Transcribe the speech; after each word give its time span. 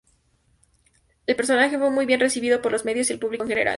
El 1.27 1.35
personaje 1.35 1.77
fue 1.77 1.91
muy 1.91 2.07
bien 2.07 2.19
recibido 2.19 2.59
por 2.63 2.71
los 2.71 2.85
medios 2.85 3.11
y 3.11 3.13
el 3.13 3.19
público 3.19 3.43
en 3.43 3.49
general. 3.49 3.69